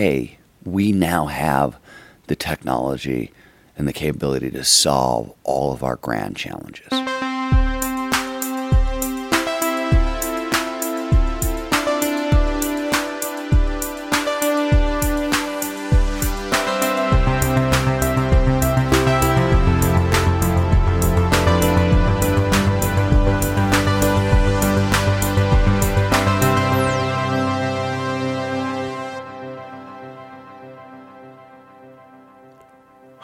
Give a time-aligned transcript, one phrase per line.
[0.00, 1.78] hey, we now have
[2.26, 3.30] the technology
[3.76, 6.90] and the capability to solve all of our grand challenges.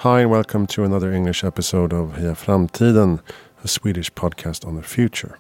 [0.09, 3.19] Hi, and welcome to another English episode of Heja Framtiden,
[3.65, 5.37] a Swedish podcast on the future.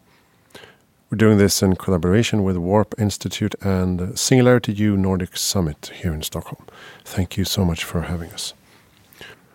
[1.08, 6.20] We're doing this in collaboration with Warp Institute and Singularity U Nordic Summit here in
[6.22, 6.66] Stockholm.
[7.04, 8.54] Thank you so much for having us.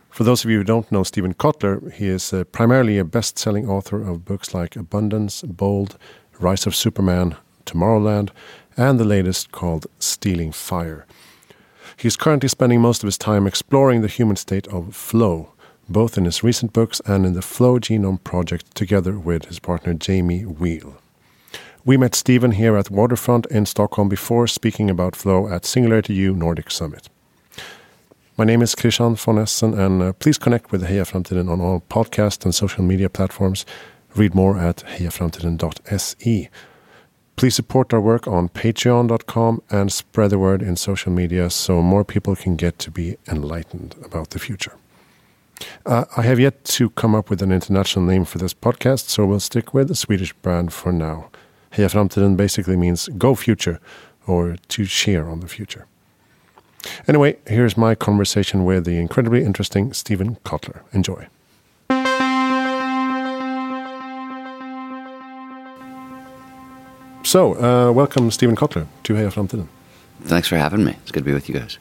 [0.09, 3.37] For those of you who don't know Steven Kotler, he is uh, primarily a best
[3.37, 5.98] selling author of books like Abundance, Bold,
[6.39, 8.29] Rise of Superman, Tomorrowland,
[8.77, 11.05] and the latest called Stealing Fire.
[12.01, 15.51] He is currently spending most of his time exploring the human state of flow,
[15.87, 19.93] both in his recent books and in the Flow Genome Project together with his partner
[19.93, 20.95] Jamie Wheal.
[21.85, 26.34] We met Steven here at Waterfront in Stockholm before speaking about flow at Singularity U
[26.34, 27.07] Nordic Summit.
[28.35, 31.83] My name is Christian von Essen, and uh, please connect with Heja Framtiden on all
[31.87, 33.63] podcast and social media platforms.
[34.15, 36.49] Read more at hejaframtiden.se.
[37.41, 42.03] Please support our work on patreon.com and spread the word in social media so more
[42.03, 44.73] people can get to be enlightened about the future.
[45.83, 49.25] Uh, I have yet to come up with an international name for this podcast, so
[49.25, 51.31] we'll stick with the Swedish brand for now.
[51.71, 53.79] Heja Framtiden basically means go future
[54.27, 55.87] or to cheer on the future.
[57.07, 60.81] Anyway, here's my conversation with the incredibly interesting Steven Kotler.
[60.93, 61.26] Enjoy.
[67.31, 69.68] So, uh, welcome, Steven Kotler, to Heja Framtiden.
[70.24, 70.97] Thanks for having me.
[71.01, 71.78] It's good to be with you guys.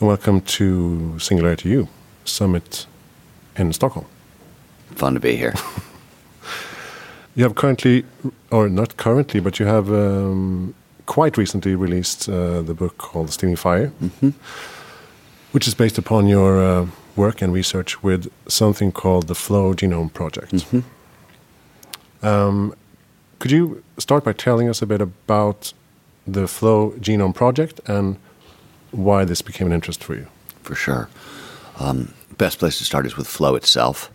[0.00, 1.86] And welcome to Singularity U
[2.24, 2.86] Summit
[3.56, 4.06] in Stockholm.
[4.96, 5.54] Fun to be here.
[7.36, 8.04] You have currently,
[8.50, 10.74] or not currently, but you have um,
[11.06, 14.34] quite recently released uh, the book called Stealing Fire, Mhm.
[15.52, 20.10] which is based upon your uh, work and research with something called the Flow Genome
[20.12, 20.52] Project.
[20.52, 20.82] Mhm.
[22.22, 22.74] Um,
[23.38, 25.72] could you start by telling us a bit about
[26.26, 28.16] the Flow Genome Project and
[28.90, 30.26] why this became an interest for you?
[30.62, 31.08] For sure.
[31.78, 34.10] Um, best place to start is with flow itself.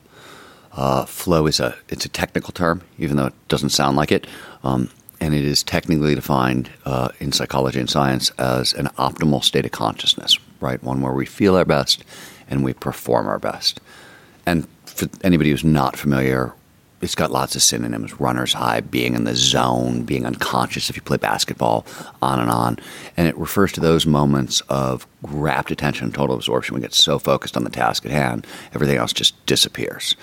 [0.74, 4.28] Uh, flow is a it's a technical term, even though it doesn't sound like it,
[4.64, 4.90] um,
[5.22, 9.72] and it is technically defined uh, in psychology and science as an optimal state of
[9.72, 10.84] consciousness, right?
[10.84, 12.04] One where we feel our best
[12.50, 13.80] and we perform our best.
[14.46, 16.54] And for anybody who's not familiar,
[17.06, 21.02] it's got lots of synonyms: runner's high, being in the zone, being unconscious if you
[21.02, 21.86] play basketball,
[22.22, 22.78] on and on.
[23.16, 26.76] And it refers to those moments of rapt attention, total absorption.
[26.76, 30.16] We get so focused on the task at hand, everything else just disappears.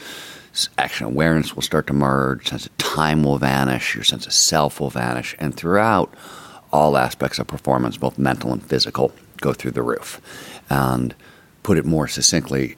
[0.76, 4.80] Action awareness will start to merge, sense of time will vanish, your sense of self
[4.80, 6.12] will vanish, and throughout,
[6.72, 10.20] all aspects of performance, both mental and physical, go through the roof.
[10.68, 11.14] And
[11.62, 12.76] put it more succinctly,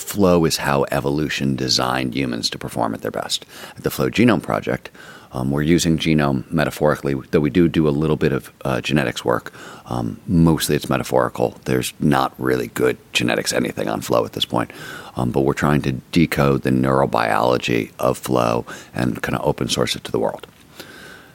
[0.00, 3.46] flow is how evolution designed humans to perform at their best.
[3.76, 4.90] At the Flow Genome Project,
[5.32, 9.24] um, we're using genome metaphorically, though we do do a little bit of uh, genetics
[9.24, 9.52] work.
[9.86, 11.56] Um, mostly it's metaphorical.
[11.66, 14.72] There's not really good genetics anything on flow at this point.
[15.16, 19.94] Um, but we're trying to decode the neurobiology of flow and kind of open source
[19.94, 20.46] it to the world.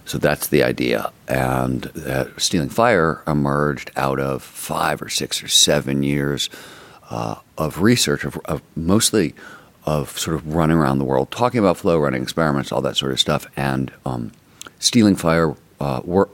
[0.05, 1.11] So that's the idea.
[1.27, 6.49] And uh, Stealing Fire emerged out of five or six or seven years
[7.09, 9.33] uh, of research, of, of mostly
[9.85, 13.11] of sort of running around the world, talking about flow, running experiments, all that sort
[13.11, 13.45] of stuff.
[13.55, 14.31] And um,
[14.79, 16.29] Stealing Fire uh, wor-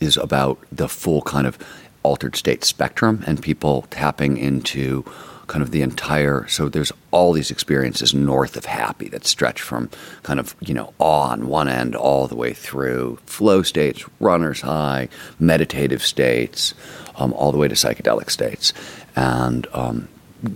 [0.00, 1.58] is about the full kind of
[2.02, 5.04] altered state spectrum and people tapping into
[5.46, 9.90] kind of the entire so there's all these experiences north of happy that stretch from
[10.22, 14.60] kind of you know awe on one end all the way through flow states runner's
[14.60, 15.08] high
[15.40, 16.72] meditative states
[17.20, 18.72] um, all the way to psychedelic states
[19.14, 20.08] and um,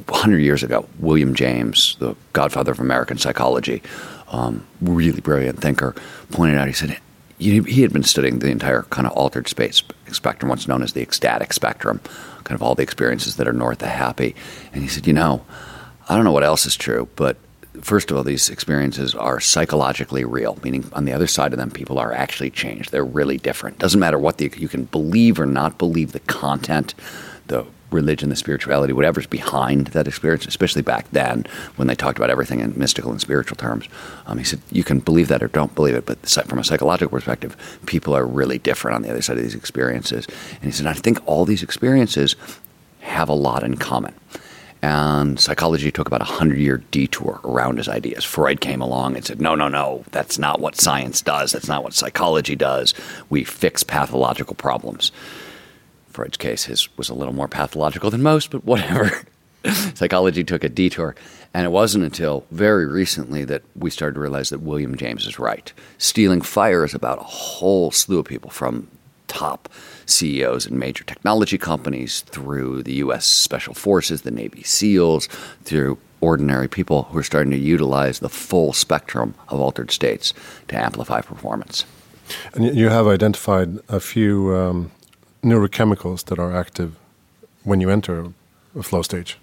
[0.09, 3.83] 100 years ago william james the godfather of american psychology
[4.29, 5.95] um, really brilliant thinker
[6.31, 6.99] pointed out he said
[7.39, 10.93] he he had been studying the entire kind of altered space spectrum, what's known as
[10.93, 12.01] the ecstatic spectrum,
[12.45, 14.35] kind of all the experiences that are north of happy.
[14.73, 15.45] And he said, you know,
[16.09, 17.37] I don't know what else is true, but
[17.81, 21.71] first of all, these experiences are psychologically real, meaning on the other side of them,
[21.71, 22.93] people are actually changed.
[22.93, 23.79] They're really different.
[23.79, 26.95] Doesn't matter what the, you can believe or not believe the content,
[27.47, 32.31] the religion, the spirituality, whatever's behind that experience, especially back then when they talked about
[32.31, 33.89] everything in mystical and spiritual terms.
[34.27, 37.11] Um, he said, you can believe that or don't believe it, but from a psychological
[37.11, 37.57] perspective,
[37.87, 40.27] people are really different on the other side of these experiences.
[40.57, 42.35] And he said, I think all these experiences
[43.01, 44.15] have a lot in common.
[44.85, 48.23] And psychology took about a hundred year detour around his ideas.
[48.23, 51.53] Freud came along and said, no, no, no, that's not what science does.
[51.53, 52.93] That's not what psychology does.
[53.31, 55.11] We fix pathological problems.
[56.09, 59.11] Freud's case his was a little more pathological than most, but whatever.
[59.95, 61.17] psychology took a detour.
[61.55, 65.39] And it wasn't until very recently that we started to realize that William James is
[65.39, 65.73] right.
[65.97, 68.89] Stealing Fire is about a whole slew of people from
[69.35, 69.69] top
[70.07, 73.27] CEOs in major technology companies, through the U.S.
[73.27, 75.27] Special Forces, the Navy SEALs,
[75.65, 80.33] through ordinary people who are starting to utilize the full spectrum of altered states
[80.69, 81.85] to amplify performance.
[82.55, 84.91] And you have identified a few um,
[85.43, 86.97] neurochemicals that are active
[87.65, 88.33] when you enter
[88.79, 89.37] a flow stage.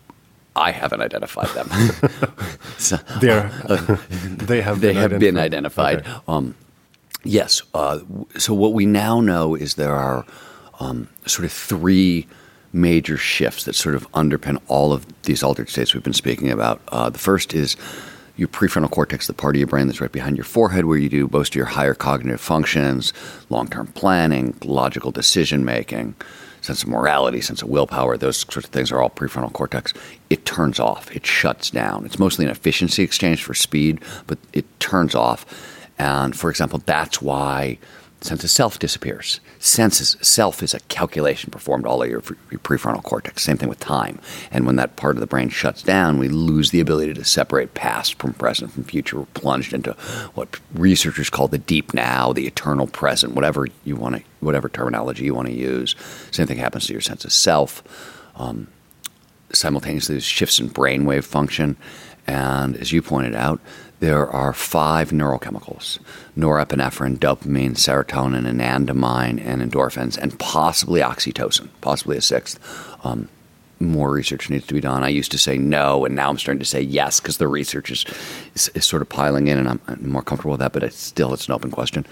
[0.56, 1.70] I haven't identified them.
[2.78, 5.20] so, uh, they have they been have identified.
[5.20, 6.00] been identified.
[6.00, 6.12] Okay.
[6.28, 6.56] Um,
[7.24, 7.62] yes.
[7.74, 8.00] Uh,
[8.38, 10.26] so what we now know is there are
[10.80, 12.28] um, sort of three
[12.74, 16.82] major shifts that sort of underpin all of these altered states we've been speaking about.
[16.90, 17.76] Uh, the first is
[18.38, 21.10] your prefrontal cortex, the part of your brain that's right behind your forehead, where you
[21.10, 23.14] do most of your higher cognitive functions,
[23.50, 26.16] long term planning, logical decision making,
[26.62, 29.94] sense of morality, sense of willpower, those sorts of things are all prefrontal cortex.
[30.30, 32.06] It turns off, it shuts down.
[32.06, 35.46] It's mostly an efficiency exchange for speed, but it turns off.
[36.02, 37.78] And for example, that's why
[38.22, 39.40] sense of self disappears.
[39.60, 43.44] Sense is, self is a calculation performed all of your, your, prefrontal cortex.
[43.44, 44.18] Same thing with time.
[44.50, 47.76] And when that part of the brain shuts down, we lose the ability to separate
[47.76, 49.20] past from present from future.
[49.20, 49.94] We're plunged into
[50.34, 55.26] what researchers call the deep now, the eternal present, whatever you want to, whatever terminology
[55.26, 55.96] you want to use.
[56.32, 57.84] Same thing happens to your sense of self.
[58.38, 58.70] Um,
[59.54, 61.78] simultaneously, there's shifts in brainwave function.
[62.26, 63.60] And as you pointed out,
[64.02, 66.00] there are five neurochemicals
[66.36, 72.60] norepinephrine, dopamine, serotonin, anandamide, and endorphins, and possibly oxytocin, possibly a sixth.
[73.06, 73.30] Um,
[73.80, 75.04] more research needs to be done.
[75.04, 77.92] I used to say no, and now I'm starting to say yes because the research
[77.92, 78.06] is,
[78.56, 80.74] is, is, sort of piling in, and I'm, more comfortable with that.
[80.74, 82.06] But it's still, it's an open question.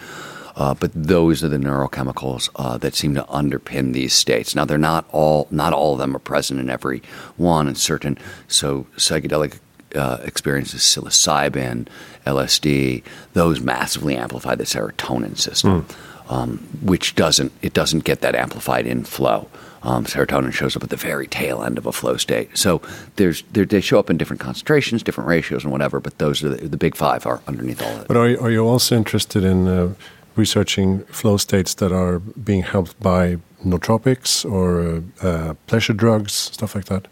[0.56, 4.56] Uh, but those are the neurochemicals uh, that seem to underpin these states.
[4.56, 7.02] Now, they're not all, not all of them are present in every
[7.38, 8.18] one, and certain.
[8.48, 9.60] So psychedelic
[9.96, 11.88] uh, experiences, psilocybin,
[12.26, 13.04] LSD,
[13.34, 16.32] those massively amplify the serotonin system, mm.
[16.32, 19.50] um, which doesn't it doesn't get that amplified in flow.
[19.82, 22.58] Um, serotonin shows up at the very tail end of a flow state.
[22.58, 22.82] So
[23.16, 26.00] there's they show up in different concentrations, different ratios, and whatever.
[26.00, 28.08] But those are the, the big five are underneath all of it.
[28.08, 29.94] But are you, are you also interested in uh,
[30.36, 36.86] researching flow states that are being helped by nootropics or uh, pleasure drugs, stuff like
[36.86, 37.08] that?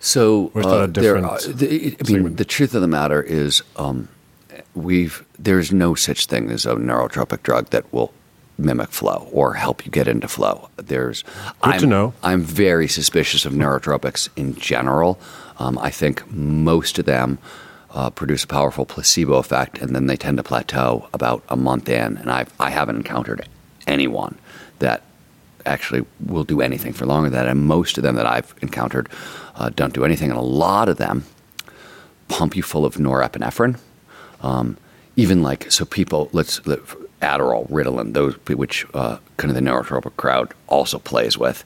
[0.00, 4.08] So uh, there, are, the, I mean, the truth of the matter is, um,
[4.74, 8.12] we've there's no such thing as a neurotropic drug that will
[8.58, 10.68] mimic flow or help you get into flow.
[10.76, 11.22] There's
[11.62, 12.14] good I'm, to know.
[12.22, 15.18] I'm very suspicious of neurotropics in general.
[15.58, 17.38] Um, I think most of them
[17.90, 21.88] uh, produce a powerful placebo effect, and then they tend to plateau about a month
[21.88, 22.16] in.
[22.18, 23.48] And I I haven't encountered
[23.86, 24.38] anyone
[24.78, 25.02] that
[25.66, 27.50] actually will do anything for longer than that.
[27.50, 29.08] And most of them that I've encountered
[29.58, 30.30] uh, don't do anything.
[30.30, 31.24] And a lot of them
[32.28, 33.78] pump you full of norepinephrine.
[34.42, 34.76] Um,
[35.16, 36.80] even like, so people, let's, let,
[37.20, 41.64] Adderall, Ritalin, those, which uh, kind of the neurotropic crowd also plays with,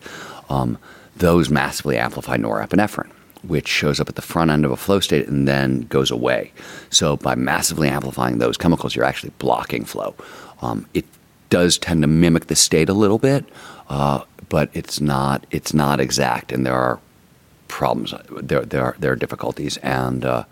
[0.48, 0.78] um,
[1.16, 3.10] those massively amplify norepinephrine
[3.42, 6.52] which shows up at the front end of a flow state and then goes away.
[6.90, 10.14] So by massively amplifying those chemicals, you're actually blocking flow.
[10.60, 11.04] Um, it
[11.50, 13.44] does tend to mimic the state a little bit,
[13.88, 17.00] uh, but it's not it's not exact, and there are
[17.72, 18.14] problems.
[18.30, 20.44] There there are there are difficulties, and uh,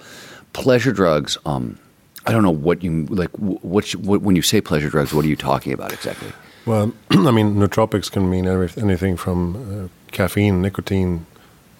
[0.52, 1.38] pleasure drugs.
[1.44, 1.78] Um,
[2.26, 3.30] I don't know what you like.
[3.38, 6.32] What, what, when you say pleasure drugs, what are you talking about exactly?
[6.66, 11.26] Well, I mean, nootropics can mean anything from uh, caffeine, nicotine,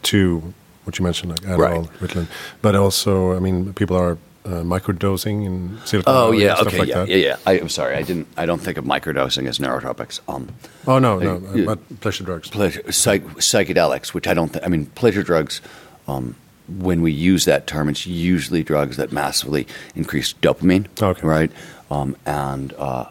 [0.04, 0.54] to
[0.85, 2.00] what you mentioned, like Adderall, right.
[2.00, 2.26] Ritalin.
[2.62, 6.88] But also, I mean, people are uh, microdosing and Silicon oh yeah stuff okay like
[6.88, 7.09] yeah, that.
[7.09, 7.37] yeah yeah.
[7.47, 10.20] I, am sorry I didn't I don't think of microdosing as neurotropics.
[10.28, 10.49] Um
[10.87, 12.49] oh no no uh, but pleasure drugs.
[12.49, 15.61] Pleasure psych, psychedelics which I don't th- I mean pleasure drugs
[16.09, 16.37] um,
[16.78, 21.26] when we use that term it's usually drugs that massively increase dopamine okay.
[21.26, 21.52] right?
[21.90, 23.06] Um, and uh,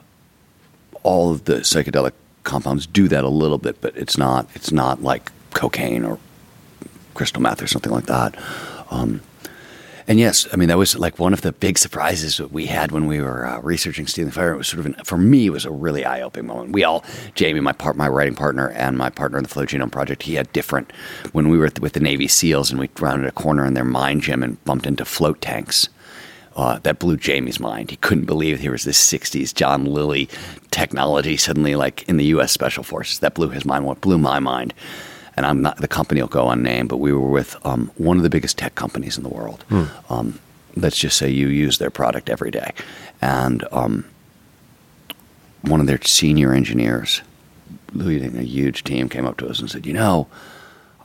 [1.04, 5.04] all of the psychedelic compounds do that a little bit but it's not it's not
[5.04, 6.18] like cocaine or
[7.14, 8.34] crystal meth or something like that.
[8.92, 9.22] Um,
[10.10, 12.92] And yes, I mean that was like one of the big surprises that we had
[12.92, 14.54] when we were uh, researching Stealing Fire.
[14.54, 16.72] It was sort of, an, for me, it was a really eye-opening moment.
[16.72, 19.92] We all, Jamie, my part, my writing partner, and my partner in the Flow Genome
[19.92, 20.92] Project, he had different.
[21.32, 24.24] When we were with the Navy SEALs and we rounded a corner in their mind
[24.24, 25.90] gym and bumped into float tanks.
[26.56, 27.92] Uh, that blew Jamie's mind.
[27.92, 30.28] He couldn't believe there was this '60s John Lilly
[30.72, 32.52] technology suddenly, like in the U.S.
[32.52, 33.20] Special Forces.
[33.20, 33.86] That blew his mind.
[33.86, 34.74] What blew my mind
[35.40, 38.24] and I'm not the company will go unnamed, but we were with um, one of
[38.24, 39.64] the biggest tech companies in the world.
[39.70, 39.86] Hmm.
[40.10, 40.40] Um,
[40.76, 42.74] let's just say you use their product every day,
[43.22, 44.04] and um,
[45.62, 47.22] one of their senior engineers,
[47.94, 50.28] leading a huge team, came up to us and said, "You know."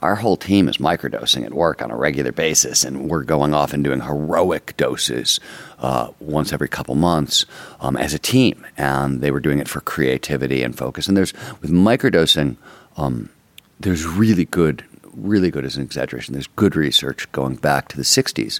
[0.01, 3.73] Our whole team is microdosing at work on a regular basis, and we're going off
[3.73, 5.39] and doing heroic doses
[5.79, 7.45] uh, once every couple months
[7.79, 8.67] um, as a team.
[8.77, 11.07] And they were doing it for creativity and focus.
[11.07, 12.57] And there's with microdosing,
[12.97, 13.29] um,
[13.79, 16.33] there's really good, really good as an exaggeration.
[16.33, 18.59] There's good research going back to the 60s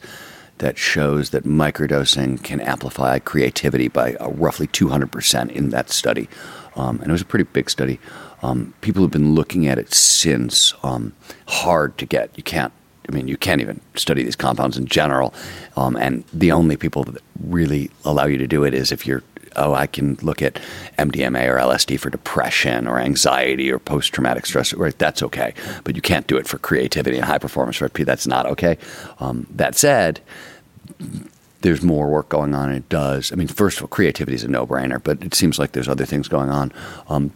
[0.60, 6.30] that shows that microdosing can amplify creativity by uh, roughly 200% in that study.
[6.76, 8.00] Um, and it was a pretty big study.
[8.42, 10.74] Um, people have been looking at it since.
[10.84, 11.14] Um,
[11.48, 12.30] hard to get.
[12.36, 12.72] You can't.
[13.08, 15.34] I mean, you can't even study these compounds in general.
[15.78, 19.24] Um, and the only people that really allow you to do it is if you're
[19.56, 20.60] oh, I can look at
[20.98, 24.98] MDMA or LSD for depression or anxiety or post traumatic stress, right?
[24.98, 25.54] That's okay.
[25.84, 27.94] But you can't do it for creativity and high performance, right?
[27.94, 28.78] That's not okay.
[29.20, 30.22] Um, that said,
[31.62, 32.70] there's more work going on.
[32.70, 33.32] and It does.
[33.32, 35.90] I mean, first of all, creativity is a no brainer, but it seems like there's
[35.90, 36.72] other things going on.
[37.10, 37.32] Um,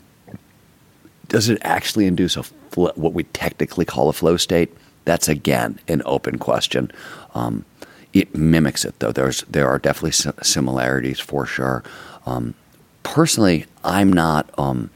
[1.27, 4.75] does it actually induce a fl- what we technically call a flow state?
[5.05, 6.91] That's again an open question.
[7.33, 7.65] Um,
[8.13, 9.11] it mimics it, though.
[9.11, 11.83] There's there are definitely similarities for sure.
[12.25, 12.55] Um,
[13.03, 14.49] personally, I'm not.
[14.57, 14.89] Um,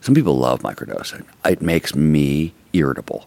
[0.00, 1.24] some people love microdosing.
[1.44, 3.26] It makes me irritable.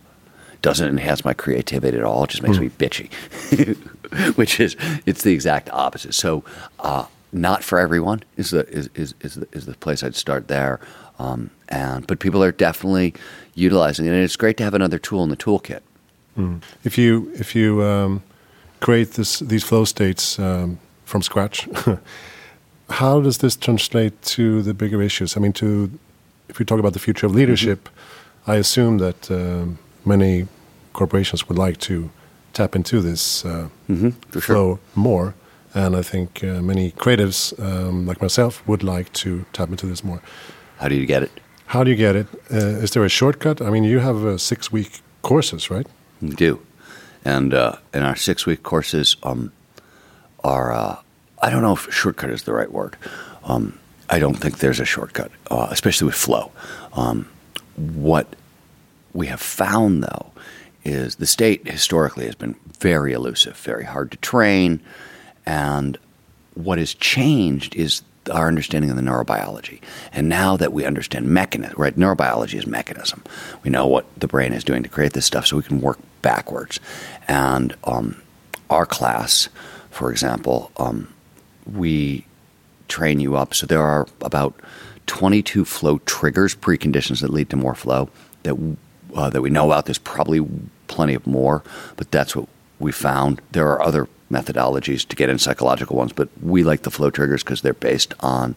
[0.62, 2.24] Doesn't enhance my creativity at all.
[2.24, 2.62] It just makes mm.
[2.62, 4.75] me bitchy, which is
[5.06, 6.13] it's the exact opposite.
[6.13, 6.44] So,
[6.80, 10.48] uh, not for everyone is the is is is the, is the place I'd start
[10.48, 10.80] there.
[11.20, 13.13] Um, and but people are definitely
[13.54, 15.82] utilizing it, and it's great to have another tool in the toolkit.
[16.38, 16.62] Mm.
[16.84, 18.24] If you if you um,
[18.79, 21.67] create this, these flow states um, from scratch.
[22.89, 25.36] How does this translate to the bigger issues?
[25.36, 25.89] I mean, to
[26.50, 27.91] if we talk about the future of leadership, mm
[28.46, 28.55] -hmm.
[28.55, 30.46] I assume that um, many
[30.91, 32.10] corporations would like to
[32.51, 33.51] tap into this uh,
[33.86, 34.79] mm -hmm, flow sure.
[34.94, 35.34] more,
[35.74, 40.03] and I think uh, many creatives um, like myself would like to tap into this
[40.03, 40.20] more.
[40.77, 41.32] How do you get it?
[41.65, 42.27] How do you get it?
[42.51, 43.60] Uh, is there a shortcut?
[43.60, 44.91] I mean, you have uh, six week
[45.22, 45.88] courses, right?
[46.20, 46.60] We do
[47.25, 49.51] and uh, and our six week courses um,
[50.44, 50.98] are uh,
[51.41, 52.96] I don't know if shortcut is the right word.
[53.44, 53.79] Um,
[54.10, 56.51] I don't think there's a shortcut, uh, especially with flow.
[56.94, 57.27] Um,
[57.75, 58.27] what
[59.13, 60.32] we have found though
[60.84, 64.79] is the state historically has been very elusive, very hard to train,
[65.46, 65.98] and
[66.53, 69.82] what has changed is our understanding of the neurobiology.
[70.12, 71.96] And now that we understand mechanism, right?
[71.96, 73.24] Neurobiology is mechanism.
[73.63, 76.00] We know what the brain is doing to create this stuff, so we can work
[76.22, 76.79] backwards.
[77.27, 78.22] And um,
[78.70, 79.50] our class,
[79.91, 81.13] for example, um,
[81.72, 82.25] we
[82.88, 83.53] train you up.
[83.53, 84.60] So there are about
[85.08, 88.10] 22 flow triggers, preconditions that lead to more flow
[88.44, 88.55] that
[89.15, 89.86] uh, that we know about.
[89.86, 90.46] There's probably
[90.88, 91.63] plenty of more,
[91.96, 92.48] but that's what
[92.79, 93.41] we found.
[93.51, 97.44] There are other methodologies to get in psychological ones, but we like the flow triggers
[97.44, 98.55] because they're based on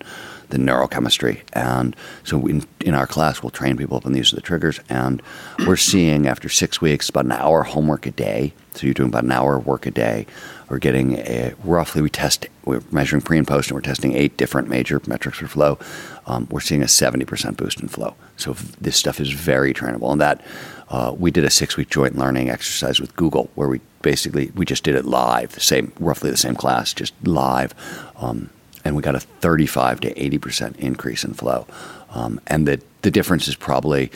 [0.50, 1.42] the neurochemistry.
[1.52, 4.80] And so in, in our class, we'll train people up on these are the triggers.
[4.88, 5.22] And
[5.66, 8.52] we're seeing after six weeks about an hour homework a day.
[8.74, 10.26] So you're doing about an hour of work a day.
[10.68, 14.36] We're getting a, roughly, we test, we're measuring pre and post, and we're testing eight
[14.36, 15.78] different major metrics for flow.
[16.26, 18.14] Um, we're seeing a 70% boost in flow.
[18.36, 20.12] So this stuff is very trainable.
[20.12, 20.42] And that,
[20.90, 24.64] uh, we did a six week joint learning exercise with Google where we basically we
[24.64, 27.74] just did it live, the same roughly the same class, just live,
[28.16, 28.50] um,
[28.88, 31.66] and we got a 35 to 80 percent increase in flow.
[32.10, 34.10] Um, and the the difference is probably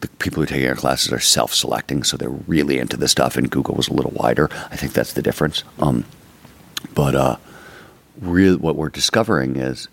[0.00, 3.12] the people who are taking our classes are self selecting, so they're really into this
[3.12, 3.36] stuff.
[3.36, 4.48] And Google was a little wider.
[4.70, 5.62] I think that's the difference.
[5.78, 6.04] Um,
[6.94, 7.36] but uh,
[8.20, 9.88] really, what we're discovering is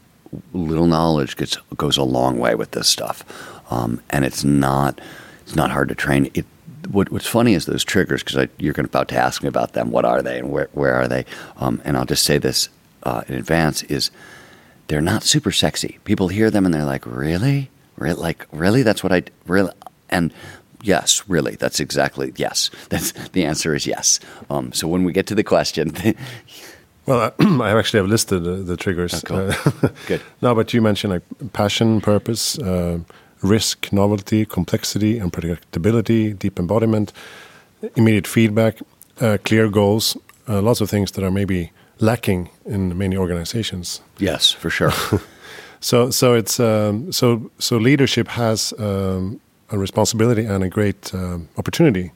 [0.53, 3.23] little knowledge gets goes a long way with this stuff,
[3.71, 5.01] um, and it's not
[5.43, 6.31] it's not hard to train.
[6.33, 6.45] It,
[6.89, 9.91] what, what's funny is those triggers because you're going about to ask me about them.
[9.91, 11.25] What are they and where, where are they?
[11.57, 12.69] Um, and I'll just say this
[13.03, 14.11] uh, in advance: is
[14.87, 15.99] they're not super sexy.
[16.03, 18.83] People hear them and they're like, "Really, really, like really?
[18.83, 19.71] That's what I really."
[20.09, 20.33] And
[20.83, 22.69] yes, really, that's exactly yes.
[22.89, 24.19] That's the answer is yes.
[24.49, 25.93] Um, so when we get to the question.
[27.07, 29.13] Well, I actually have listed uh, the triggers.
[29.15, 29.37] Oh, cool.
[29.83, 30.21] uh, Good.
[30.41, 32.99] no, but you mentioned like passion, purpose, uh,
[33.41, 37.11] risk, novelty, complexity, and predictability, deep embodiment,
[37.95, 38.77] immediate feedback,
[39.19, 40.15] uh, clear goals,
[40.47, 44.01] uh, lots of things that are maybe lacking in many organizations.
[44.17, 44.91] Yes, for sure.
[45.79, 49.39] so so it's um, so so leadership has um,
[49.69, 52.11] a responsibility and a great um, opportunity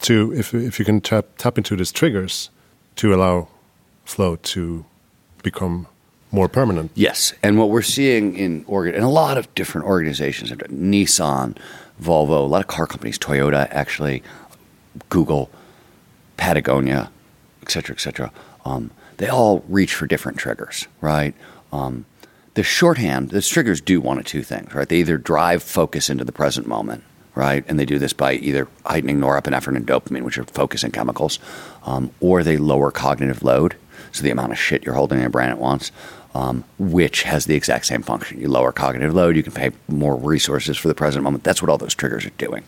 [0.00, 2.50] to if if you can tap tap into these triggers
[2.96, 3.48] to allow
[4.04, 4.84] flow to
[5.42, 5.86] become
[6.30, 6.90] more permanent.
[6.94, 11.56] Yes, and what we're seeing in organ in a lot of different organizations, Nissan,
[12.02, 14.22] Volvo, a lot of car companies, Toyota, actually,
[15.08, 15.48] Google,
[16.36, 17.10] Patagonia,
[17.62, 18.32] et cetera, et cetera.
[18.64, 21.34] Um, they all reach for different triggers, right?
[21.72, 22.04] Um,
[22.54, 24.88] the shorthand, the triggers do one of two things, right?
[24.88, 27.02] They either drive focus into the present moment,
[27.34, 27.64] right?
[27.68, 31.38] And they do this by either heightening norepinephrine and dopamine, which are focusing chemicals,
[31.84, 33.76] um, or they lower cognitive load,
[34.12, 35.90] so the amount of shit you're holding in your brain at once,
[36.34, 38.40] um, which has the exact same function.
[38.40, 41.44] You lower cognitive load, you can pay more resources for the present moment.
[41.44, 42.64] That's what all those triggers are doing.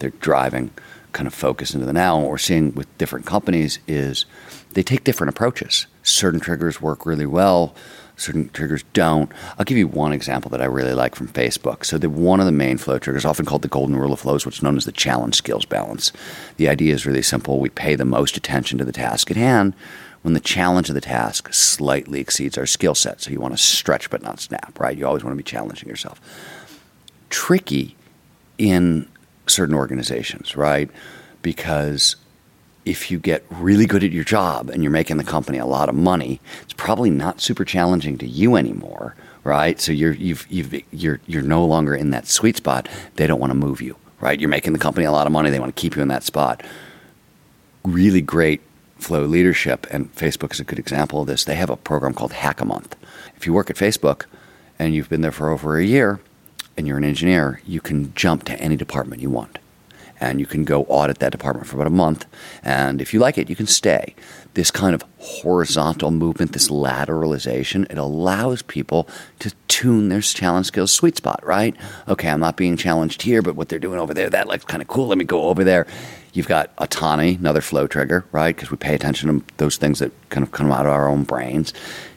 [0.00, 0.70] They're driving
[1.12, 2.18] kind of focus into the now.
[2.18, 4.26] What we're seeing with different companies is
[4.74, 5.86] they take different approaches.
[6.02, 7.74] Certain triggers work really well,
[8.16, 9.32] certain triggers don't.
[9.58, 11.84] I'll give you one example that I really like from Facebook.
[11.84, 14.44] So, the, one of the main flow triggers, often called the golden rule of flows,
[14.44, 16.12] what's known as the challenge skills balance.
[16.56, 17.60] The idea is really simple.
[17.60, 19.74] We pay the most attention to the task at hand
[20.22, 23.20] when the challenge of the task slightly exceeds our skill set.
[23.20, 24.96] So, you want to stretch but not snap, right?
[24.96, 26.20] You always want to be challenging yourself.
[27.30, 27.96] Tricky
[28.58, 29.08] in
[29.50, 30.90] certain organizations, right?
[31.42, 32.16] Because
[32.84, 35.88] if you get really good at your job and you're making the company a lot
[35.88, 39.14] of money, it's probably not super challenging to you anymore,
[39.44, 39.80] right?
[39.80, 42.88] So you're you've you've you're you're no longer in that sweet spot.
[43.16, 44.40] They don't want to move you, right?
[44.40, 45.50] You're making the company a lot of money.
[45.50, 46.62] They want to keep you in that spot.
[47.84, 48.62] Really great
[48.96, 51.44] flow leadership, and Facebook is a good example of this.
[51.44, 52.92] They have a program called Hackamonth.
[53.36, 54.24] If you work at Facebook
[54.78, 56.20] and you've been there for over a year
[56.78, 59.58] and you're an engineer, you can jump to any department you want
[60.20, 62.26] and you can go audit that department for about a month.
[62.62, 64.14] And if you like it, you can stay.
[64.54, 69.08] This kind of horizontal movement, this lateralization, it allows people
[69.38, 71.76] to tune their challenge skills sweet spot, right?
[72.08, 74.82] Okay, I'm not being challenged here, but what they're doing over there, that looks kind
[74.82, 75.06] of cool.
[75.06, 75.86] Let me go over there.
[76.32, 78.54] You've got autonomy, another flow trigger, right?
[78.54, 81.24] Because we pay attention to those things that kind of come out of our own
[81.24, 81.72] brains.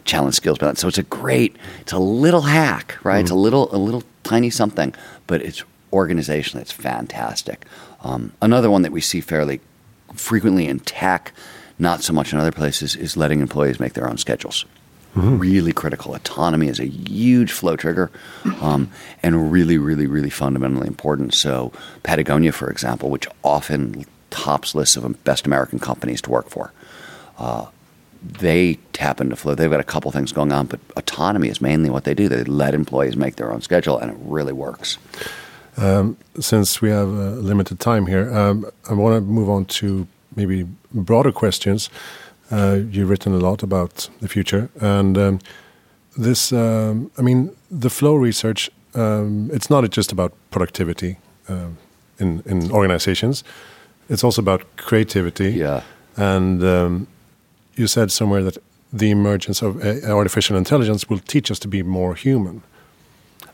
[0.06, 0.80] Challenge skills balance.
[0.80, 3.18] So it's a great, it's a little hack, right?
[3.18, 3.22] Mm-hmm.
[3.22, 4.94] It's a little, a little tiny something,
[5.28, 7.66] but it's organization that's fantastic.
[8.02, 9.60] Um, another one that we see fairly
[10.16, 11.34] frequently in tech,
[11.78, 14.66] not so much in other places, is letting employees make their own schedules.
[15.16, 15.40] Mm-hmm.
[15.40, 16.16] Really critical.
[16.16, 18.10] Autonomy is a huge flow trigger
[18.62, 18.90] um,
[19.22, 21.34] and really, really, really fundamentally important.
[21.34, 26.72] So, Patagonia, for example, which often tops lists of best American companies to work for,
[27.38, 27.66] uh,
[28.22, 29.56] they tap into flow.
[29.56, 32.30] They've got a couple things going on, but autonomy is mainly what they do.
[32.30, 34.98] They let employees make their own schedule, and it really works.
[35.78, 40.08] Um, since we have a limited time here, um, I want to move on to
[40.36, 41.90] maybe broader questions.
[42.52, 45.40] Uh, you've written a lot about the future, and um,
[46.18, 48.70] this, um, I mean, the flow research.
[48.94, 51.70] Um, it's not just about productivity uh,
[52.20, 53.44] in in organizations.
[54.10, 55.52] It's also about creativity.
[55.52, 55.82] Yeah.
[56.18, 57.08] And um,
[57.82, 58.58] you said somewhere that
[58.94, 62.64] the emergence of uh, artificial intelligence will teach us to be more human.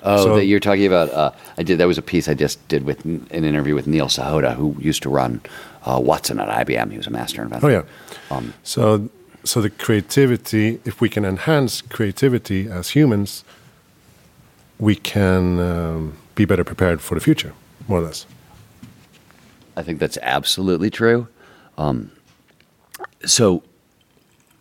[0.04, 1.10] Oh, so, that you're talking about.
[1.10, 1.80] Uh, I did.
[1.80, 5.02] That was a piece I just did with an interview with Neil Sahota, who used
[5.04, 5.42] to run
[5.86, 6.92] uh, Watson at IBM.
[6.92, 7.66] He was a master inventor.
[7.66, 7.84] Oh yeah.
[8.30, 9.10] Um, so,
[9.44, 10.80] so the creativity.
[10.86, 13.44] If we can enhance creativity as humans,
[14.78, 17.54] we can um, be better prepared for the future,
[17.88, 18.28] more or less.
[19.76, 21.28] I think that's absolutely true.
[21.78, 22.12] Um,
[23.26, 23.64] so,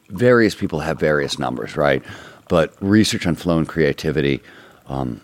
[0.09, 2.03] various people have various numbers, right?
[2.49, 4.41] But research on flow and creativity.
[4.89, 5.21] Um,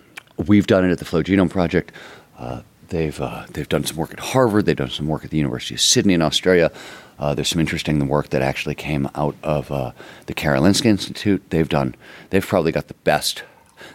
[0.47, 1.93] We've done it at the Flow Genome Project.
[2.39, 4.67] Uh, they've uh, they've done some work at Harvard.
[4.67, 6.73] They've done some work at the University of Sydney in Australia.
[7.19, 9.93] Uh, there's some interesting work that actually came out of uh,
[10.27, 11.43] the Karolinska Institute.
[11.51, 11.95] They've done.
[12.31, 13.45] They've probably got the best.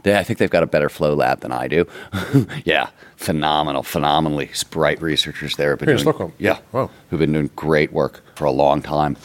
[0.04, 1.88] They, I think they've got a better flow lab than I do.
[2.66, 5.72] yeah, phenomenal, phenomenally bright researchers there.
[5.72, 6.34] Have been doing.
[6.38, 6.90] Yeah, wow.
[7.10, 9.18] who've been doing great work for a long time.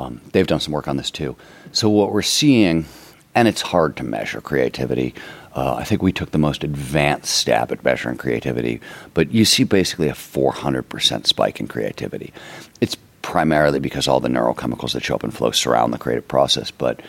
[0.00, 1.36] Um, they've done some work on this too.
[1.72, 2.86] So what we're seeing,
[3.34, 5.14] and it's hard to measure creativity.
[5.54, 8.80] Uh, I think we took the most advanced stab at measuring creativity,
[9.14, 12.32] but you see basically a 400% spike in creativity.
[12.80, 16.70] It's primarily because all the neurochemicals that show up in flow surround the creative process.
[16.70, 17.00] But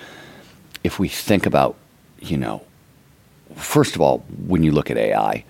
[0.84, 1.76] if we think about,
[2.20, 2.64] you know,
[3.56, 5.46] first of all, when you look at AI,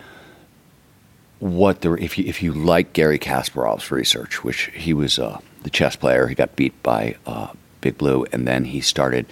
[1.39, 5.69] what the if you if you like Garry Kasparov's research, which he was uh, the
[5.69, 7.50] chess player, he got beat by uh,
[7.82, 9.26] Big Blue, and then he started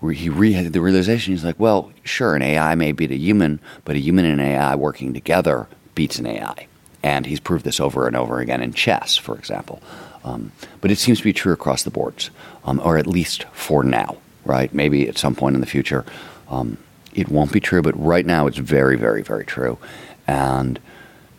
[0.00, 3.16] where he re- had the realization he's like, well, sure, an AI may beat a
[3.16, 6.66] human, but a human and an AI working together beats an AI.
[7.02, 9.80] and he's proved this over and over again in chess, for example.
[10.24, 10.50] Um,
[10.80, 12.30] but it seems to be true across the boards,
[12.64, 14.72] um, or at least for now, right?
[14.74, 16.04] Maybe at some point in the future,
[16.50, 16.78] um,
[17.14, 19.78] it won't be true, but right now it's very, very, very true.
[20.26, 20.80] And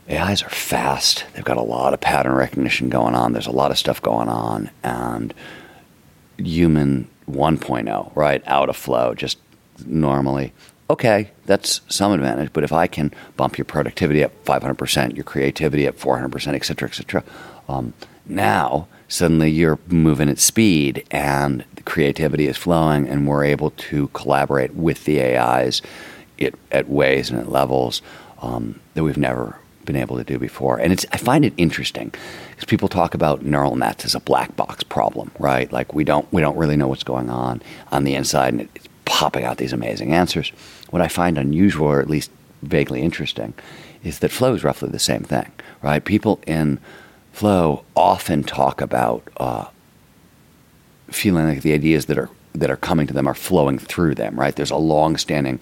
[0.10, 1.26] AIs are fast.
[1.34, 3.34] They've got a lot of pattern recognition going on.
[3.34, 5.34] There's a lot of stuff going on, and
[6.38, 9.38] human 1.0, right, out of flow, just
[9.86, 10.54] normally.
[10.90, 15.86] Okay, that's some advantage, but if I can bump your productivity up 500%, your creativity
[15.88, 17.24] up 400%, et cetera, et cetera,
[17.68, 17.94] um,
[18.26, 24.08] now suddenly you're moving at speed and the creativity is flowing, and we're able to
[24.10, 25.82] collaborate with the AIs
[26.38, 28.02] it, at ways and at levels
[28.42, 30.78] um, that we've never been able to do before.
[30.78, 32.14] And it's I find it interesting
[32.52, 35.72] because people talk about neural nets as a black box problem, right?
[35.72, 38.88] Like we don't we don't really know what's going on on the inside, and it's
[39.06, 40.50] popping out these amazing answers.
[40.92, 42.30] What I find unusual, or at least
[42.62, 43.56] vaguely interesting,
[44.04, 46.04] is that flow is roughly the same thing, right?
[46.04, 46.80] People in
[47.32, 49.66] flow often talk about uh,
[51.10, 54.40] feeling like the ideas that are that are coming to them are flowing through them,
[54.40, 54.56] right?
[54.56, 55.62] There's a long-standing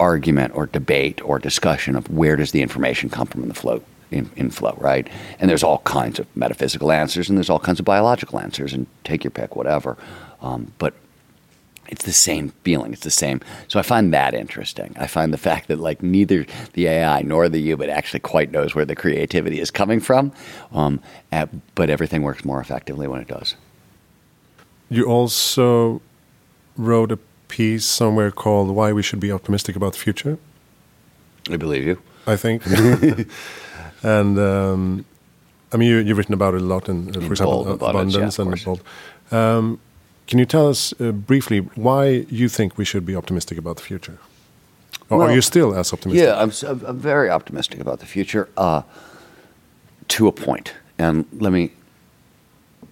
[0.00, 3.82] argument or debate or discussion of where does the information come from in the flow
[4.10, 5.08] in, in, flow, right?
[5.38, 8.88] And there's all kinds of metaphysical answers and there's all kinds of biological answers, and
[9.04, 9.96] take your pick, whatever.
[10.42, 10.94] Um, but
[11.86, 12.92] it's the same feeling.
[12.92, 13.40] It's the same.
[13.68, 14.96] So I find that interesting.
[14.98, 18.74] I find the fact that like neither the AI nor the human actually quite knows
[18.74, 20.32] where the creativity is coming from,
[20.72, 23.54] um, at, but everything works more effectively when it does.
[24.88, 26.00] You also
[26.76, 27.18] wrote a
[27.50, 30.38] piece somewhere called "Why We Should Be Optimistic About the Future."
[31.50, 31.98] I believe you.
[32.26, 32.62] I think,
[34.02, 35.04] and um,
[35.72, 38.44] I mean, you, have written about it a lot, in, uh, for example, abundance, yeah,
[38.44, 38.82] and bold.
[39.30, 39.80] Um,
[40.26, 43.82] can you tell us uh, briefly why you think we should be optimistic about the
[43.82, 44.18] future?
[45.08, 46.24] Or well, are you still as optimistic?
[46.24, 46.52] Yeah, I'm,
[46.86, 48.82] I'm very optimistic about the future uh,
[50.08, 50.72] to a point.
[50.98, 51.72] And let me,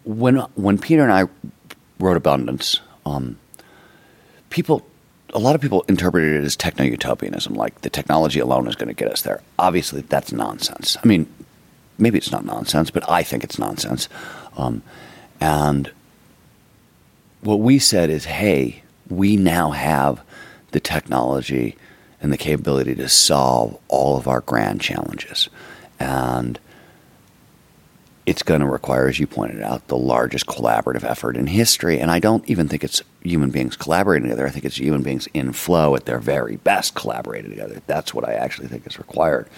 [0.05, 1.29] when when Peter and I
[2.01, 3.39] wrote Abundance, um,
[4.51, 4.87] people,
[5.35, 8.89] a lot of people interpreted it as techno utopianism, like the technology alone is going
[8.89, 9.43] to get us there.
[9.59, 10.97] Obviously, that's nonsense.
[11.03, 11.27] I mean,
[11.99, 14.09] maybe it's not nonsense, but I think it's nonsense.
[14.57, 14.83] Um,
[15.41, 15.91] and
[17.41, 20.23] what we said is, hey, we now have
[20.73, 21.77] the technology
[22.21, 25.49] and the capability to solve all of our grand challenges.
[26.01, 26.59] And
[28.29, 31.99] it's going to require, as you pointed out, the largest collaborative effort in history.
[31.99, 34.47] And I don't even think it's human beings collaborating together.
[34.47, 37.81] I think it's human beings in flow at their very best collaborating together.
[37.87, 39.49] That's what I actually think is required.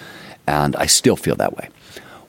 [0.47, 1.69] And I still feel that way.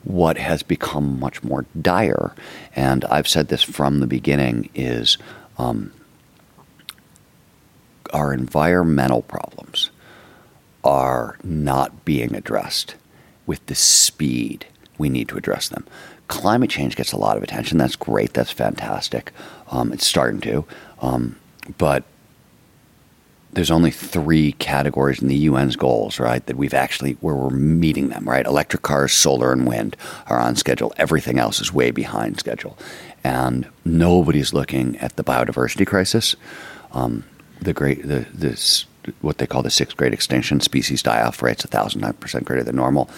[0.02, 2.34] What has become much more dire,
[2.74, 5.18] and I've said this from the beginning, is
[5.58, 5.92] um,
[8.12, 9.92] our environmental problems
[10.82, 12.96] are not being addressed
[13.46, 14.66] with the speed
[14.98, 15.86] we need to address them
[16.32, 17.76] climate change gets a lot of attention.
[17.76, 18.32] That's great.
[18.32, 19.32] That's fantastic.
[19.70, 20.64] Um, it's starting to.
[21.02, 21.36] Um,
[21.76, 22.04] but
[23.52, 26.44] there's only three categories in the UN's goals, right?
[26.46, 28.46] That we've actually where we're meeting them, right?
[28.46, 29.94] Electric cars, solar, and wind
[30.26, 30.94] are on schedule.
[30.96, 32.78] Everything else is way behind schedule,
[33.22, 36.34] and nobody's looking at the biodiversity crisis.
[36.92, 37.24] Um,
[37.60, 38.86] the great the this
[39.20, 42.62] what they call the sixth great extinction species die off rates a thousand percent greater
[42.64, 43.10] than normal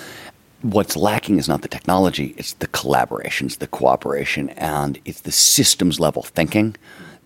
[0.65, 6.01] what's lacking is not the technology, it's the collaborations, the cooperation, and it's the systems
[6.01, 6.75] level thinking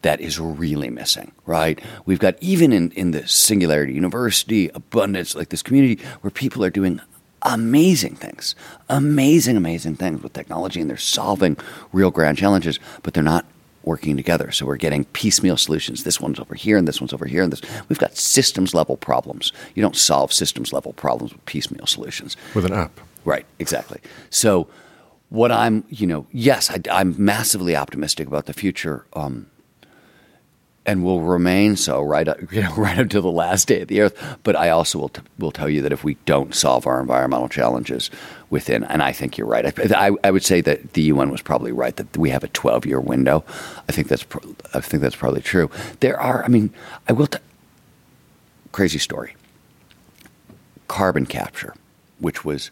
[0.02, 1.80] that is really missing, right?
[2.04, 6.70] We've got even in, in the Singularity University, abundance, like this community where people are
[6.70, 7.00] doing
[7.42, 8.56] amazing things,
[8.88, 11.56] amazing, amazing things with technology, and they're solving
[11.92, 13.46] real grand challenges, but they're not
[13.84, 14.50] working together.
[14.50, 16.02] So we're getting piecemeal solutions.
[16.02, 17.62] This one's over here, and this one's over here, and this.
[17.88, 19.52] We've got systems level problems.
[19.76, 22.36] You don't solve systems level problems with piecemeal solutions.
[22.54, 23.00] With an app.
[23.24, 24.00] Right, exactly.
[24.30, 24.68] So,
[25.30, 29.50] what I'm, you know, yes, I, am massively optimistic about the future, um,
[30.86, 33.88] and will remain so right, up, you know, right up to the last day of
[33.88, 34.38] the earth.
[34.42, 37.48] But I also will t- will tell you that if we don't solve our environmental
[37.48, 38.10] challenges
[38.48, 39.66] within, and I think you're right.
[39.66, 42.48] I, I, I would say that the UN was probably right that we have a
[42.48, 43.44] 12 year window.
[43.86, 45.70] I think that's pro- I think that's probably true.
[46.00, 46.72] There are, I mean,
[47.06, 47.26] I will.
[47.26, 47.38] T-
[48.72, 49.34] crazy story.
[50.86, 51.74] Carbon capture,
[52.18, 52.70] which was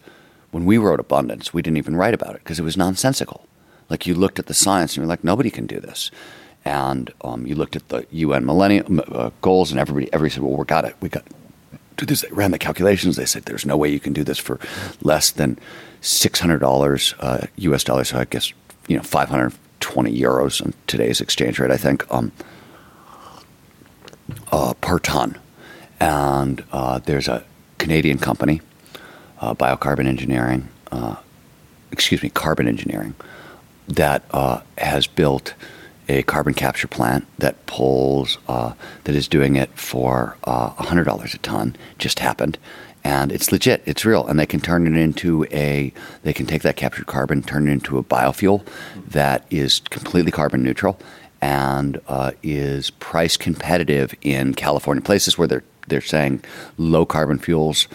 [0.56, 3.46] when we wrote Abundance, we didn't even write about it because it was nonsensical.
[3.90, 6.10] Like you looked at the science and you're like, nobody can do this.
[6.64, 10.56] And um, you looked at the UN Millennium uh, goals, and everybody, everybody said, well,
[10.56, 10.96] we got it.
[11.02, 11.24] We got
[11.98, 12.22] do this.
[12.22, 13.16] They ran the calculations.
[13.16, 14.58] They said there's no way you can do this for
[15.02, 15.58] less than
[16.00, 17.84] six hundred dollars uh, U.S.
[17.84, 18.08] dollars.
[18.08, 18.50] So I guess
[18.88, 21.70] you know five hundred twenty euros on today's exchange rate.
[21.70, 22.32] I think um,
[24.50, 25.38] uh, per ton.
[26.00, 27.44] And uh, there's a
[27.76, 28.62] Canadian company
[29.40, 31.16] uh, biocarbon engineering, uh,
[31.92, 33.14] excuse me, Carbon Engineering,
[33.88, 35.54] that uh, has built
[36.08, 38.72] a carbon capture plant that pulls, uh,
[39.04, 42.58] that is doing it for uh, $100 a ton, just happened.
[43.02, 44.26] And it's legit, it's real.
[44.26, 47.72] And they can turn it into a, they can take that captured carbon, turn it
[47.72, 48.66] into a biofuel
[49.08, 50.98] that is completely carbon neutral
[51.40, 56.42] and uh, is price competitive in California, places where they're, they're saying
[56.78, 57.86] low carbon fuels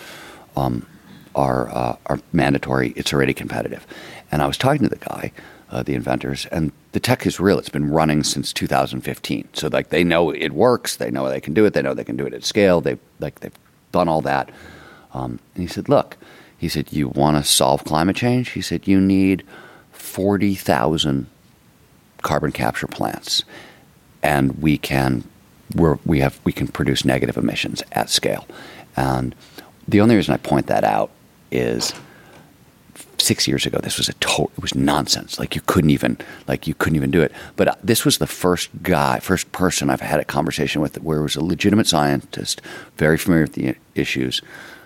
[0.55, 0.85] um,
[1.35, 2.93] are, uh, are mandatory.
[2.95, 3.85] It's already competitive.
[4.31, 5.31] And I was talking to the guy,
[5.69, 7.59] uh, the inventors, and the tech is real.
[7.59, 9.49] It's been running since 2015.
[9.53, 10.97] So like they know it works.
[10.97, 11.73] They know they can do it.
[11.73, 12.81] They know they can do it at scale.
[12.81, 13.57] They like they've
[13.91, 14.49] done all that.
[15.13, 16.17] Um, and he said, look,
[16.57, 18.49] he said, you want to solve climate change?
[18.49, 19.43] He said, you need
[19.91, 21.27] 40,000
[22.21, 23.43] carbon capture plants,
[24.21, 25.23] and we can
[25.75, 28.45] we're, we have we can produce negative emissions at scale.
[28.95, 29.35] And
[29.87, 31.11] the only reason I point that out
[31.51, 31.93] is
[33.17, 35.39] six years ago this was a total it was nonsense.
[35.39, 37.31] Like you couldn't even like you couldn't even do it.
[37.55, 41.19] But uh, this was the first guy first person i've had a conversation with where
[41.19, 42.61] it was a legitimate scientist
[42.97, 44.41] very familiar with the issues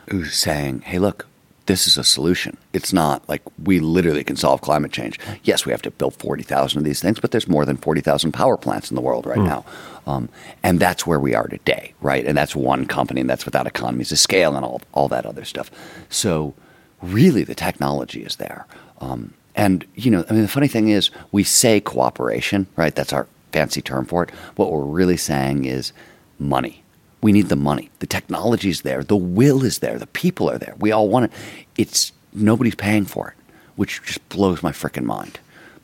[0.09, 1.27] who's saying hey look
[1.65, 5.71] this is a solution it's not like we literally can solve climate change yes we
[5.71, 8.95] have to build 40,000 of these things but there's more than 40,000 power plants in
[8.95, 9.45] the world right mm.
[9.47, 9.65] now
[10.07, 10.29] um,
[10.61, 14.11] and that's where we are today right and that's one company and that's without economies
[14.11, 15.71] of scale and all, all that other stuff
[16.09, 16.53] so
[17.01, 18.65] really the technology is there.
[18.99, 22.93] Um, and, you know, I mean, the funny thing is, we say cooperation, right?
[22.93, 24.31] That's our fancy term for it.
[24.55, 25.93] What we're really saying is
[26.37, 26.83] money.
[27.25, 27.89] We need the money.
[28.01, 29.03] The technology is there.
[29.03, 29.97] The will is there.
[29.97, 30.75] The people are there.
[30.77, 31.31] We all want it.
[31.75, 35.39] It's nobody's paying for it, which just blows my freaking mind.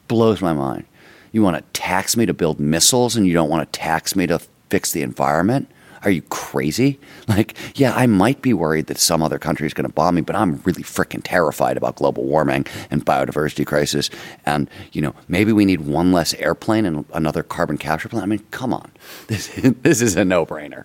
[0.08, 0.86] Blows my mind.
[1.32, 4.28] You want to tax me to build missiles and you don't want to tax me
[4.28, 4.38] to
[4.70, 5.68] fix the environment?
[6.04, 7.00] Are you crazy?
[7.28, 10.22] Like, yeah, I might be worried that some other country is going to bomb me,
[10.22, 14.12] but I'm really freaking terrified about global warming and biodiversity crisis.
[14.46, 18.24] And, you know, maybe we need one less airplane and another carbon capture plant.
[18.24, 18.92] I mean, come on.
[19.28, 19.48] This,
[19.82, 20.84] this is a no brainer.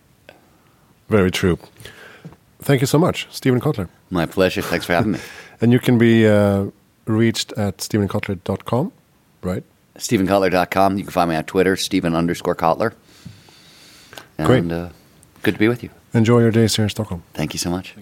[1.08, 1.58] Very true.
[2.60, 3.88] Thank you so much, Steven Kotler.
[4.10, 4.62] My pleasure.
[4.62, 5.18] Thanks for having me.
[5.60, 6.66] and you can be uh,
[7.06, 8.92] reached at stevenkotler.com,
[9.42, 9.62] right?
[9.98, 10.98] StevenKotler.com.
[10.98, 12.92] You can find me on Twitter, Steven underscore Kotler.
[14.38, 14.70] And, Great.
[14.70, 14.90] Uh,
[15.42, 15.90] Good to be with you.
[16.12, 17.22] Enjoy your days here in Stockholm.
[17.34, 17.94] Thank you so much.